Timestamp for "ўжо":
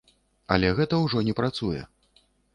1.03-1.23